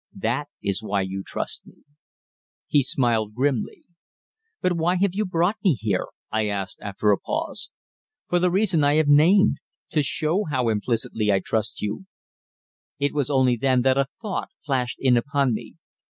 That 0.17 0.47
is 0.63 0.81
why 0.81 1.01
you 1.01 1.21
trust 1.23 1.67
me." 1.67 1.83
He 2.65 2.81
smiled 2.81 3.35
grimly. 3.35 3.83
"But 4.59 4.73
why 4.73 4.95
have 4.95 5.13
you 5.13 5.27
brought 5.27 5.57
me 5.63 5.75
here?" 5.79 6.07
I 6.31 6.47
asked, 6.47 6.79
after 6.81 7.11
a 7.11 7.19
pause. 7.19 7.69
"For 8.27 8.39
the 8.39 8.49
reason 8.49 8.83
I 8.83 8.95
have 8.95 9.07
named 9.07 9.57
to 9.91 10.01
show 10.01 10.45
how 10.49 10.69
implicitly 10.69 11.31
I 11.31 11.39
trust 11.39 11.83
you." 11.83 12.07
It 12.97 13.13
was 13.13 13.29
only 13.29 13.55
then 13.55 13.83
that 13.83 13.99
a 13.99 14.07
thought 14.19 14.49
flashed 14.65 14.97
in 14.99 15.17
upon 15.17 15.53
me. 15.53 15.75